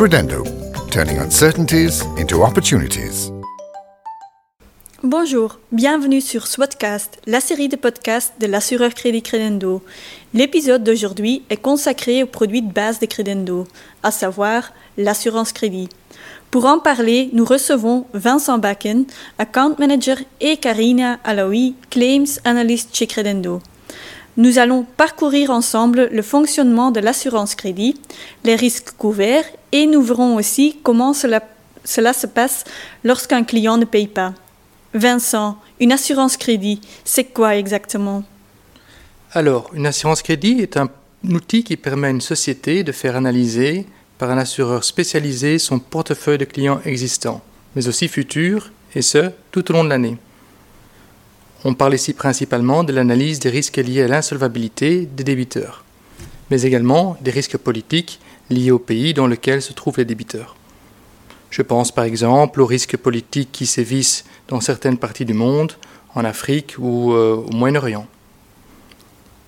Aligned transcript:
Credendo, 0.00 0.44
turning 0.90 1.18
uncertainties 1.18 2.06
into 2.16 2.42
opportunities. 2.42 3.30
Bonjour, 5.02 5.58
bienvenue 5.72 6.22
sur 6.22 6.46
Swatcast, 6.46 7.18
la 7.26 7.38
série 7.42 7.68
de 7.68 7.76
podcasts 7.76 8.32
de 8.40 8.46
l'assureur 8.46 8.94
Crédit 8.94 9.20
Credendo. 9.20 9.82
L'épisode 10.32 10.84
d'aujourd'hui 10.84 11.42
est 11.50 11.58
consacré 11.58 12.22
aux 12.22 12.26
produits 12.26 12.62
de 12.62 12.72
base 12.72 12.98
de 12.98 13.04
Credendo, 13.04 13.68
à 14.02 14.10
savoir 14.10 14.72
l'assurance 14.96 15.52
crédit. 15.52 15.90
Pour 16.50 16.64
en 16.64 16.78
parler, 16.78 17.28
nous 17.34 17.44
recevons 17.44 18.06
Vincent 18.14 18.56
Bakken, 18.56 19.04
account 19.38 19.74
manager, 19.78 20.16
et 20.40 20.56
Karina 20.56 21.20
Alaoui, 21.24 21.74
claims 21.90 22.40
analyst 22.46 22.96
chez 22.96 23.06
Credendo. 23.06 23.60
Nous 24.36 24.58
allons 24.58 24.84
parcourir 24.96 25.50
ensemble 25.50 26.08
le 26.12 26.22
fonctionnement 26.22 26.90
de 26.90 27.00
l'assurance 27.00 27.54
crédit, 27.54 28.00
les 28.44 28.54
risques 28.54 28.92
couverts 28.96 29.44
et 29.72 29.86
nous 29.86 30.02
verrons 30.02 30.36
aussi 30.36 30.78
comment 30.82 31.12
cela, 31.12 31.42
se 31.84 32.26
passe 32.26 32.64
lorsqu'un 33.04 33.44
client 33.44 33.76
ne 33.76 33.84
paye 33.84 34.06
pas. 34.06 34.34
Vincent, 34.94 35.56
une 35.78 35.92
assurance 35.92 36.36
crédit, 36.36 36.80
c'est 37.04 37.24
quoi 37.24 37.56
exactement? 37.56 38.22
Alors, 39.32 39.70
une 39.74 39.86
assurance 39.86 40.22
crédit 40.22 40.60
est 40.60 40.76
un 40.76 40.88
outil 41.28 41.62
qui 41.62 41.76
permet 41.76 42.08
à 42.08 42.10
une 42.10 42.20
société 42.20 42.82
de 42.82 42.92
faire 42.92 43.16
analyser 43.16 43.86
par 44.18 44.30
un 44.30 44.38
assureur 44.38 44.84
spécialisé 44.84 45.58
son 45.58 45.78
portefeuille 45.78 46.38
de 46.38 46.44
clients 46.44 46.80
existants, 46.84 47.40
mais 47.74 47.88
aussi 47.88 48.08
futurs, 48.08 48.70
et 48.94 49.02
ce, 49.02 49.30
tout 49.52 49.70
au 49.70 49.74
long 49.74 49.84
de 49.84 49.88
l'année. 49.88 50.18
On 51.62 51.74
parle 51.74 51.94
ici 51.94 52.14
principalement 52.14 52.84
de 52.84 52.92
l'analyse 52.94 53.38
des 53.38 53.50
risques 53.50 53.76
liés 53.76 54.02
à 54.02 54.08
l'insolvabilité 54.08 55.04
des 55.04 55.24
débiteurs, 55.24 55.84
mais 56.50 56.62
également 56.62 57.18
des 57.20 57.30
risques 57.30 57.58
politiques 57.58 58.18
liés 58.48 58.70
au 58.70 58.78
pays 58.78 59.12
dans 59.12 59.26
lequel 59.26 59.60
se 59.60 59.74
trouvent 59.74 59.98
les 59.98 60.06
débiteurs. 60.06 60.56
Je 61.50 61.60
pense 61.60 61.92
par 61.92 62.04
exemple 62.04 62.62
aux 62.62 62.66
risques 62.66 62.96
politiques 62.96 63.52
qui 63.52 63.66
sévissent 63.66 64.24
dans 64.48 64.62
certaines 64.62 64.96
parties 64.96 65.26
du 65.26 65.34
monde, 65.34 65.72
en 66.14 66.24
Afrique 66.24 66.76
ou 66.78 67.12
euh, 67.12 67.34
au 67.34 67.52
Moyen-Orient. 67.52 68.06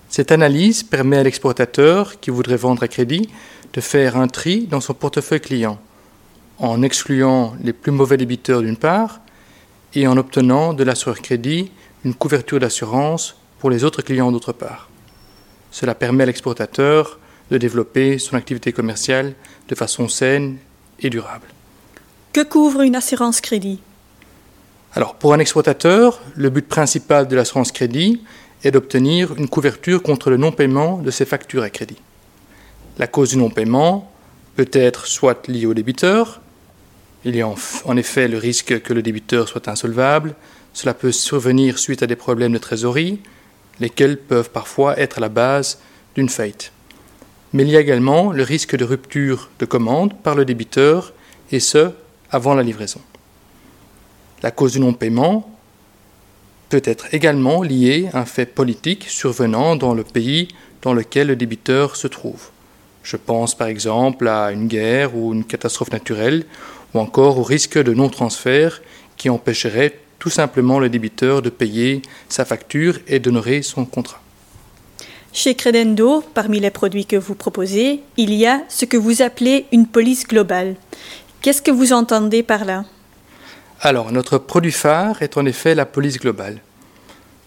Cette 0.07 0.31
analyse 0.31 0.83
permet 0.83 1.17
à 1.17 1.23
l'exportateur 1.23 2.19
qui 2.19 2.29
voudrait 2.29 2.57
vendre 2.57 2.83
à 2.83 2.87
crédit 2.87 3.27
de 3.73 3.81
faire 3.81 4.17
un 4.17 4.27
tri 4.27 4.67
dans 4.67 4.81
son 4.81 4.93
portefeuille 4.93 5.41
client, 5.41 5.79
en 6.59 6.83
excluant 6.83 7.55
les 7.63 7.73
plus 7.73 7.91
mauvais 7.91 8.17
débiteurs 8.17 8.61
d'une 8.61 8.77
part 8.77 9.19
et 9.95 10.05
en 10.05 10.15
obtenant 10.17 10.73
de 10.73 10.83
l'assureur 10.83 11.19
crédit 11.19 11.71
une 12.05 12.13
couverture 12.13 12.59
d'assurance 12.59 13.35
pour 13.59 13.69
les 13.69 13.83
autres 13.83 14.01
clients 14.01 14.31
d'autre 14.31 14.53
part. 14.53 14.89
Cela 15.71 15.95
permet 15.95 16.23
à 16.23 16.25
l'exportateur 16.27 17.19
de 17.49 17.57
développer 17.57 18.19
son 18.19 18.35
activité 18.35 18.73
commerciale 18.73 19.33
de 19.67 19.75
façon 19.75 20.07
saine 20.07 20.57
et 20.99 21.09
durable. 21.09 21.47
Que 22.31 22.43
couvre 22.43 22.81
une 22.81 22.95
assurance 22.95 23.41
crédit? 23.41 23.79
Alors, 24.95 25.15
pour 25.15 25.33
un 25.33 25.39
exploitateur, 25.39 26.21
le 26.35 26.49
but 26.49 26.67
principal 26.67 27.27
de 27.27 27.35
l'assurance 27.35 27.71
crédit 27.71 28.21
est 28.63 28.71
d'obtenir 28.71 29.33
une 29.37 29.47
couverture 29.47 30.03
contre 30.03 30.29
le 30.29 30.37
non-paiement 30.37 30.97
de 30.97 31.11
ses 31.11 31.25
factures 31.25 31.63
à 31.63 31.69
crédit. 31.69 32.01
La 32.97 33.07
cause 33.07 33.29
du 33.29 33.37
non-paiement 33.37 34.11
peut 34.55 34.69
être 34.71 35.07
soit 35.07 35.47
liée 35.47 35.65
au 35.65 35.73
débiteur, 35.73 36.41
il 37.25 37.35
y 37.35 37.41
a 37.41 37.47
en 37.47 37.97
effet 37.97 38.27
le 38.27 38.37
risque 38.37 38.81
que 38.81 38.93
le 38.93 39.01
débiteur 39.01 39.47
soit 39.47 39.67
insolvable, 39.67 40.35
cela 40.73 40.93
peut 40.93 41.11
survenir 41.11 41.77
suite 41.77 42.03
à 42.03 42.07
des 42.07 42.15
problèmes 42.15 42.53
de 42.53 42.57
trésorerie, 42.57 43.19
lesquels 43.79 44.17
peuvent 44.17 44.49
parfois 44.49 44.99
être 44.99 45.19
à 45.19 45.21
la 45.21 45.29
base 45.29 45.79
d'une 46.15 46.29
faillite. 46.29 46.71
Mais 47.53 47.63
il 47.63 47.69
y 47.69 47.77
a 47.77 47.81
également 47.81 48.31
le 48.31 48.43
risque 48.43 48.75
de 48.75 48.83
rupture 48.83 49.49
de 49.59 49.65
commande 49.65 50.15
par 50.21 50.35
le 50.35 50.45
débiteur, 50.45 51.13
et 51.51 51.59
ce, 51.59 51.91
avant 52.31 52.55
la 52.55 52.63
livraison. 52.63 53.01
La 54.41 54.51
cause 54.51 54.73
du 54.73 54.79
non-paiement 54.79 55.49
peut 56.69 56.81
être 56.83 57.13
également 57.13 57.61
liée 57.61 58.09
à 58.13 58.21
un 58.21 58.25
fait 58.25 58.47
politique 58.47 59.05
survenant 59.07 59.75
dans 59.75 59.93
le 59.93 60.03
pays 60.03 60.47
dans 60.81 60.93
lequel 60.93 61.27
le 61.27 61.35
débiteur 61.35 61.95
se 61.95 62.07
trouve. 62.07 62.49
Je 63.03 63.17
pense 63.17 63.55
par 63.55 63.67
exemple 63.67 64.27
à 64.27 64.51
une 64.51 64.67
guerre 64.67 65.15
ou 65.15 65.33
une 65.33 65.43
catastrophe 65.45 65.91
naturelle, 65.91 66.45
ou 66.93 66.99
encore 66.99 67.37
au 67.37 67.43
risque 67.43 67.77
de 67.77 67.93
non-transfert 67.93 68.81
qui 69.17 69.29
empêcherait 69.29 69.99
tout 70.23 70.29
simplement 70.29 70.79
le 70.79 70.87
débiteur 70.87 71.41
de 71.41 71.49
payer 71.49 72.01
sa 72.29 72.45
facture 72.45 72.97
et 73.09 73.19
d'honorer 73.19 73.61
son 73.61 73.83
contrat. 73.83 74.21
Chez 75.33 75.53
Credendo, 75.53 76.23
parmi 76.33 76.61
les 76.61 76.71
produits 76.71 77.05
que 77.05 77.17
vous 77.17 77.35
proposez, 77.35 77.99
il 78.15 78.33
y 78.33 78.45
a 78.45 78.63
ce 78.69 78.85
que 78.85 78.95
vous 78.95 79.21
appelez 79.21 79.65
une 79.73 79.85
police 79.85 80.25
globale. 80.25 80.77
Qu'est-ce 81.41 81.61
que 81.61 81.71
vous 81.71 81.91
entendez 81.91 82.41
par 82.41 82.63
là? 82.63 82.85
Alors, 83.81 84.13
notre 84.13 84.37
produit 84.37 84.71
phare 84.71 85.21
est 85.21 85.35
en 85.35 85.45
effet 85.45 85.75
la 85.75 85.85
police 85.85 86.19
globale. 86.19 86.61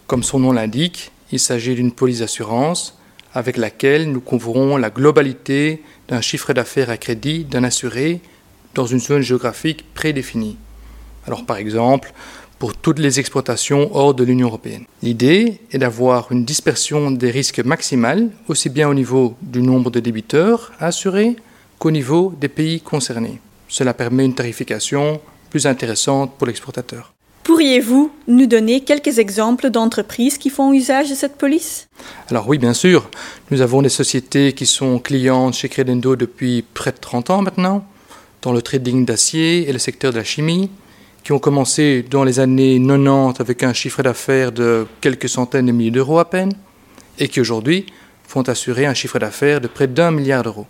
Comme 0.06 0.22
son 0.22 0.38
nom 0.38 0.52
l'indique, 0.52 1.12
il 1.32 1.40
s'agit 1.40 1.76
d'une 1.76 1.92
police 1.92 2.18
d'assurance 2.18 2.98
avec 3.32 3.56
laquelle 3.56 4.12
nous 4.12 4.20
couvrons 4.20 4.76
la 4.76 4.90
globalité 4.90 5.82
d'un 6.08 6.20
chiffre 6.20 6.52
d'affaires 6.52 6.90
à 6.90 6.98
crédit 6.98 7.44
d'un 7.44 7.64
assuré 7.64 8.20
dans 8.74 8.84
une 8.84 9.00
zone 9.00 9.22
géographique 9.22 9.86
prédéfinie. 9.94 10.58
Alors 11.26 11.44
par 11.44 11.56
exemple, 11.56 12.12
pour 12.58 12.74
toutes 12.74 12.98
les 12.98 13.20
exploitations 13.20 13.90
hors 13.94 14.14
de 14.14 14.24
l'Union 14.24 14.48
européenne. 14.48 14.84
L'idée 15.02 15.60
est 15.72 15.78
d'avoir 15.78 16.32
une 16.32 16.44
dispersion 16.44 17.10
des 17.10 17.30
risques 17.30 17.60
maximale, 17.60 18.30
aussi 18.48 18.68
bien 18.68 18.88
au 18.88 18.94
niveau 18.94 19.36
du 19.42 19.60
nombre 19.60 19.90
de 19.90 20.00
débiteurs 20.00 20.72
assurés 20.80 21.36
qu'au 21.78 21.90
niveau 21.90 22.32
des 22.40 22.48
pays 22.48 22.80
concernés. 22.80 23.40
Cela 23.68 23.94
permet 23.94 24.24
une 24.24 24.34
tarification 24.34 25.20
plus 25.50 25.66
intéressante 25.66 26.32
pour 26.38 26.46
l'exportateur. 26.46 27.12
Pourriez-vous 27.42 28.10
nous 28.26 28.46
donner 28.46 28.80
quelques 28.80 29.18
exemples 29.18 29.70
d'entreprises 29.70 30.36
qui 30.36 30.50
font 30.50 30.72
usage 30.72 31.10
de 31.10 31.14
cette 31.14 31.36
police? 31.36 31.88
Alors 32.28 32.48
oui, 32.48 32.58
bien 32.58 32.74
sûr. 32.74 33.08
Nous 33.52 33.60
avons 33.60 33.82
des 33.82 33.88
sociétés 33.88 34.52
qui 34.52 34.66
sont 34.66 34.98
clientes 34.98 35.54
chez 35.54 35.68
Credendo 35.68 36.16
depuis 36.16 36.64
près 36.74 36.90
de 36.90 36.96
30 36.96 37.30
ans 37.30 37.42
maintenant, 37.42 37.86
dans 38.42 38.52
le 38.52 38.62
trading 38.62 39.04
d'acier 39.04 39.68
et 39.68 39.72
le 39.72 39.78
secteur 39.78 40.12
de 40.12 40.18
la 40.18 40.24
chimie 40.24 40.70
qui 41.26 41.32
ont 41.32 41.40
commencé 41.40 42.04
dans 42.08 42.22
les 42.22 42.38
années 42.38 42.78
90 42.80 43.40
avec 43.40 43.64
un 43.64 43.72
chiffre 43.72 44.00
d'affaires 44.00 44.52
de 44.52 44.86
quelques 45.00 45.28
centaines 45.28 45.66
de 45.66 45.72
milliers 45.72 45.90
d'euros 45.90 46.20
à 46.20 46.30
peine, 46.30 46.52
et 47.18 47.26
qui 47.26 47.40
aujourd'hui 47.40 47.86
font 48.22 48.42
assurer 48.42 48.86
un 48.86 48.94
chiffre 48.94 49.18
d'affaires 49.18 49.60
de 49.60 49.66
près 49.66 49.88
d'un 49.88 50.12
milliard 50.12 50.44
d'euros. 50.44 50.66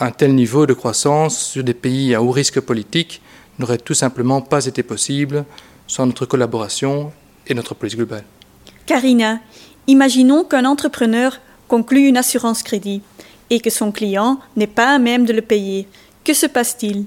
Un 0.00 0.10
tel 0.10 0.34
niveau 0.34 0.66
de 0.66 0.72
croissance 0.72 1.38
sur 1.38 1.62
des 1.62 1.74
pays 1.74 2.12
à 2.12 2.24
haut 2.24 2.32
risque 2.32 2.58
politique 2.58 3.22
n'aurait 3.60 3.78
tout 3.78 3.94
simplement 3.94 4.40
pas 4.40 4.66
été 4.66 4.82
possible 4.82 5.44
sans 5.86 6.06
notre 6.06 6.26
collaboration 6.26 7.12
et 7.46 7.54
notre 7.54 7.76
police 7.76 7.94
globale. 7.94 8.24
Karina, 8.84 9.38
imaginons 9.86 10.42
qu'un 10.42 10.64
entrepreneur 10.64 11.38
conclut 11.68 12.08
une 12.08 12.16
assurance 12.16 12.64
crédit 12.64 13.00
et 13.50 13.60
que 13.60 13.70
son 13.70 13.92
client 13.92 14.40
n'est 14.56 14.66
pas 14.66 14.92
à 14.92 14.98
même 14.98 15.24
de 15.24 15.32
le 15.32 15.42
payer. 15.42 15.86
Que 16.24 16.34
se 16.34 16.46
passe-t-il? 16.46 17.06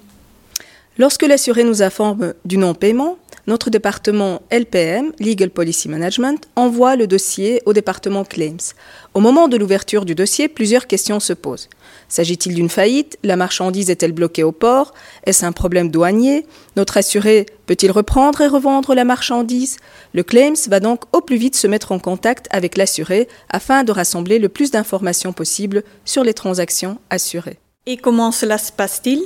Lorsque 0.99 1.23
l'assuré 1.23 1.63
nous 1.63 1.81
informe 1.81 2.33
du 2.43 2.57
non-paiement, 2.57 3.17
notre 3.47 3.69
département 3.69 4.41
LPM, 4.51 5.13
Legal 5.21 5.49
Policy 5.49 5.87
Management, 5.87 6.49
envoie 6.57 6.97
le 6.97 7.07
dossier 7.07 7.61
au 7.65 7.71
département 7.71 8.25
Claims. 8.25 8.73
Au 9.13 9.21
moment 9.21 9.47
de 9.47 9.55
l'ouverture 9.55 10.03
du 10.03 10.13
dossier, 10.13 10.49
plusieurs 10.49 10.87
questions 10.87 11.21
se 11.21 11.31
posent. 11.31 11.69
S'agit-il 12.09 12.53
d'une 12.53 12.67
faillite? 12.67 13.17
La 13.23 13.37
marchandise 13.37 13.89
est-elle 13.89 14.11
bloquée 14.11 14.43
au 14.43 14.51
port? 14.51 14.93
Est-ce 15.23 15.45
un 15.45 15.53
problème 15.53 15.89
douanier? 15.89 16.45
Notre 16.75 16.97
assuré 16.97 17.45
peut-il 17.65 17.91
reprendre 17.91 18.41
et 18.41 18.47
revendre 18.47 18.93
la 18.93 19.05
marchandise? 19.05 19.77
Le 20.13 20.23
Claims 20.23 20.67
va 20.67 20.81
donc 20.81 21.03
au 21.15 21.21
plus 21.21 21.37
vite 21.37 21.55
se 21.55 21.67
mettre 21.67 21.93
en 21.93 21.99
contact 21.99 22.47
avec 22.51 22.75
l'assuré 22.75 23.29
afin 23.49 23.85
de 23.85 23.93
rassembler 23.93 24.37
le 24.37 24.49
plus 24.49 24.69
d'informations 24.69 25.31
possible 25.31 25.83
sur 26.03 26.25
les 26.25 26.33
transactions 26.33 26.97
assurées. 27.09 27.57
Et 27.85 27.95
comment 27.95 28.33
cela 28.33 28.57
se 28.57 28.73
passe-t-il? 28.73 29.21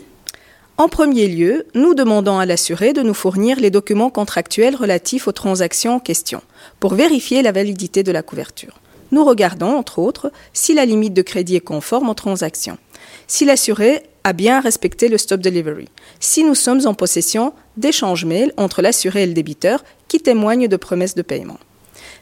En 0.77 0.87
premier 0.87 1.27
lieu, 1.27 1.67
nous 1.75 1.93
demandons 1.93 2.39
à 2.39 2.47
l'assuré 2.47 2.93
de 2.93 3.03
nous 3.03 3.13
fournir 3.13 3.59
les 3.59 3.69
documents 3.69 4.09
contractuels 4.09 4.75
relatifs 4.75 5.27
aux 5.27 5.31
transactions 5.31 5.95
en 5.95 5.99
question 5.99 6.41
pour 6.79 6.95
vérifier 6.95 7.43
la 7.43 7.51
validité 7.51 8.01
de 8.01 8.11
la 8.11 8.23
couverture. 8.23 8.79
Nous 9.11 9.23
regardons, 9.23 9.77
entre 9.77 9.99
autres, 9.99 10.31
si 10.51 10.73
la 10.73 10.85
limite 10.85 11.13
de 11.13 11.21
crédit 11.21 11.57
est 11.57 11.61
conforme 11.61 12.09
aux 12.09 12.15
transactions, 12.15 12.79
si 13.27 13.45
l'assuré 13.45 14.01
a 14.23 14.33
bien 14.33 14.61
respecté 14.61 15.09
le 15.09 15.19
stop 15.19 15.41
delivery, 15.41 15.89
si 16.19 16.43
nous 16.43 16.55
sommes 16.55 16.87
en 16.87 16.95
possession 16.95 17.53
d'échanges 17.77 18.25
mails 18.25 18.53
entre 18.57 18.81
l'assuré 18.81 19.23
et 19.23 19.27
le 19.27 19.33
débiteur 19.33 19.83
qui 20.07 20.19
témoignent 20.19 20.67
de 20.67 20.77
promesses 20.77 21.15
de 21.15 21.21
paiement 21.21 21.59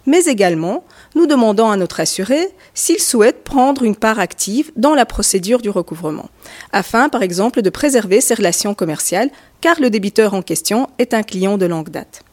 mais 0.05 0.25
également 0.25 0.83
nous 1.15 1.27
demandons 1.27 1.69
à 1.69 1.77
notre 1.77 1.99
assuré 1.99 2.49
s'il 2.73 2.99
souhaite 2.99 3.43
prendre 3.43 3.83
une 3.83 3.95
part 3.95 4.19
active 4.19 4.71
dans 4.75 4.95
la 4.95 5.05
procédure 5.05 5.61
du 5.61 5.69
recouvrement, 5.69 6.29
afin 6.71 7.09
par 7.09 7.23
exemple 7.23 7.61
de 7.61 7.69
préserver 7.69 8.21
ses 8.21 8.35
relations 8.35 8.73
commerciales, 8.73 9.29
car 9.59 9.79
le 9.79 9.89
débiteur 9.89 10.33
en 10.33 10.41
question 10.41 10.87
est 10.99 11.13
un 11.13 11.23
client 11.23 11.57
de 11.57 11.65
longue 11.65 11.89
date. 11.89 12.23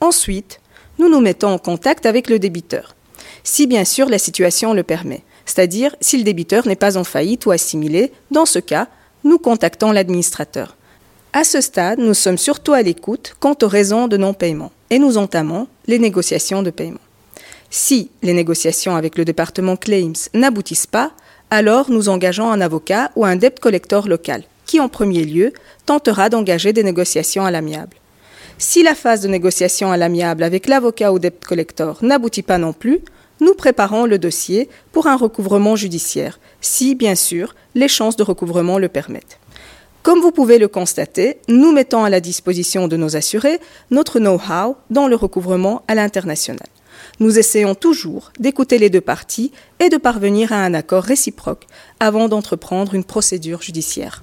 Ensuite, 0.00 0.60
nous 0.98 1.08
nous 1.08 1.20
mettons 1.20 1.48
en 1.48 1.58
contact 1.58 2.06
avec 2.06 2.28
le 2.28 2.38
débiteur, 2.38 2.94
si 3.44 3.66
bien 3.66 3.84
sûr 3.84 4.08
la 4.08 4.18
situation 4.18 4.72
le 4.72 4.82
permet, 4.82 5.22
c'est-à-dire 5.44 5.94
si 6.00 6.16
le 6.16 6.24
débiteur 6.24 6.66
n'est 6.66 6.76
pas 6.76 6.96
en 6.96 7.04
faillite 7.04 7.46
ou 7.46 7.50
assimilé, 7.50 8.12
dans 8.30 8.46
ce 8.46 8.58
cas, 8.58 8.88
nous 9.24 9.38
contactons 9.38 9.92
l'administrateur. 9.92 10.76
À 11.32 11.44
ce 11.44 11.60
stade, 11.60 11.98
nous 11.98 12.14
sommes 12.14 12.38
surtout 12.38 12.72
à 12.72 12.82
l'écoute 12.82 13.34
quant 13.38 13.56
aux 13.62 13.68
raisons 13.68 14.08
de 14.08 14.16
non-paiement 14.16 14.72
et 14.90 14.98
nous 14.98 15.16
entamons 15.16 15.68
les 15.86 15.98
négociations 15.98 16.62
de 16.62 16.70
paiement. 16.70 16.98
Si 17.70 18.10
les 18.22 18.32
négociations 18.32 18.96
avec 18.96 19.16
le 19.16 19.24
département 19.24 19.76
Claims 19.76 20.28
n'aboutissent 20.34 20.88
pas, 20.88 21.12
alors 21.50 21.90
nous 21.90 22.08
engageons 22.08 22.50
un 22.50 22.60
avocat 22.60 23.12
ou 23.14 23.24
un 23.24 23.36
debt 23.36 23.60
collector 23.60 24.08
local 24.08 24.42
qui, 24.66 24.80
en 24.80 24.88
premier 24.88 25.24
lieu, 25.24 25.52
tentera 25.86 26.28
d'engager 26.28 26.72
des 26.72 26.82
négociations 26.82 27.44
à 27.44 27.50
l'amiable. 27.50 27.96
Si 28.58 28.82
la 28.82 28.94
phase 28.94 29.20
de 29.20 29.28
négociation 29.28 29.90
à 29.90 29.96
l'amiable 29.96 30.42
avec 30.42 30.68
l'avocat 30.68 31.12
ou 31.12 31.18
debt 31.18 31.44
collector 31.46 31.98
n'aboutit 32.02 32.42
pas 32.42 32.58
non 32.58 32.72
plus, 32.72 33.00
nous 33.40 33.54
préparons 33.54 34.04
le 34.04 34.18
dossier 34.18 34.68
pour 34.92 35.06
un 35.06 35.16
recouvrement 35.16 35.76
judiciaire, 35.76 36.38
si, 36.60 36.94
bien 36.94 37.14
sûr, 37.14 37.54
les 37.74 37.88
chances 37.88 38.16
de 38.16 38.22
recouvrement 38.22 38.78
le 38.78 38.88
permettent. 38.88 39.38
Comme 40.02 40.20
vous 40.20 40.32
pouvez 40.32 40.58
le 40.58 40.68
constater, 40.68 41.38
nous 41.48 41.72
mettons 41.72 42.04
à 42.04 42.10
la 42.10 42.20
disposition 42.20 42.88
de 42.88 42.96
nos 42.96 43.16
assurés 43.16 43.60
notre 43.90 44.18
know-how 44.18 44.76
dans 44.90 45.08
le 45.08 45.16
recouvrement 45.16 45.82
à 45.88 45.94
l'international. 45.94 46.66
Nous 47.18 47.38
essayons 47.38 47.74
toujours 47.74 48.32
d'écouter 48.38 48.78
les 48.78 48.90
deux 48.90 49.00
parties 49.00 49.52
et 49.78 49.88
de 49.88 49.96
parvenir 49.96 50.52
à 50.52 50.64
un 50.64 50.74
accord 50.74 51.04
réciproque 51.04 51.66
avant 51.98 52.28
d'entreprendre 52.28 52.94
une 52.94 53.04
procédure 53.04 53.62
judiciaire. 53.62 54.22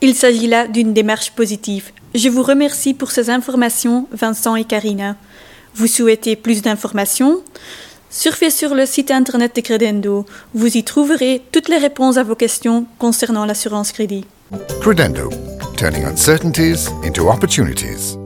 Il 0.00 0.14
s'agit 0.14 0.48
là 0.48 0.66
d'une 0.66 0.92
démarche 0.92 1.30
positive. 1.30 1.90
Je 2.14 2.28
vous 2.28 2.42
remercie 2.42 2.92
pour 2.92 3.10
ces 3.10 3.30
informations, 3.30 4.08
Vincent 4.12 4.56
et 4.56 4.64
Karina. 4.64 5.16
Vous 5.74 5.86
souhaitez 5.86 6.36
plus 6.36 6.60
d'informations? 6.60 7.42
Surfez 8.10 8.50
sur 8.50 8.74
le 8.74 8.84
site 8.84 9.10
internet 9.10 9.56
de 9.56 9.62
Credendo. 9.62 10.26
Vous 10.52 10.76
y 10.76 10.84
trouverez 10.84 11.40
toutes 11.50 11.68
les 11.68 11.78
réponses 11.78 12.18
à 12.18 12.24
vos 12.24 12.34
questions 12.34 12.84
concernant 12.98 13.46
l'assurance 13.46 13.92
crédit. 13.92 14.26
Credendo, 14.82 15.30
turning 15.78 16.04
uncertainties 16.04 16.90
into 17.04 17.30
opportunities. 17.30 18.18